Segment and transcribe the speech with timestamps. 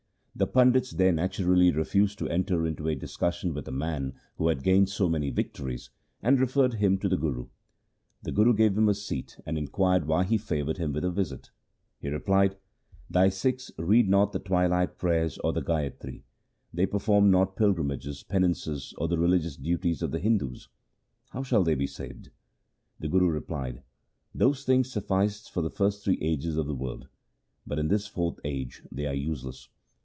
[0.33, 4.63] The pandits there naturally refused to enter into a discussion with a man who had
[4.63, 5.89] gained so many victories,
[6.23, 7.49] and referred him to the Guru.
[8.23, 11.51] The Guru gave him a seat, and inquired why he favoured him with a visit.
[11.99, 12.55] He replied,'
[13.11, 16.23] Thy Sikhs read not the twilight prayers or the gayatri.
[16.73, 20.69] They perform not pilgrimages, penances, or the religious duties of the Hindus;
[21.31, 22.31] how shall they be saved?'
[23.01, 23.83] The Guru replied,'
[24.33, 27.09] Those things sufficed for the first three ages of the world,
[27.67, 29.67] but in this fourth age they are useless.